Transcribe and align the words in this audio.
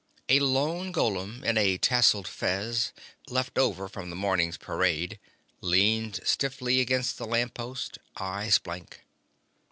A 0.29 0.39
lone 0.39 0.91
golem 0.91 1.43
in 1.43 1.59
a 1.59 1.77
tasseled 1.77 2.27
fez, 2.27 2.91
left 3.27 3.59
over 3.59 3.87
from 3.87 4.09
the 4.09 4.15
morning's 4.15 4.57
parade, 4.57 5.19
leaned 5.61 6.21
stiffly 6.23 6.79
against 6.81 7.19
a 7.19 7.25
lamp 7.25 7.53
post, 7.53 7.99
eyes 8.17 8.57
blank. 8.57 9.03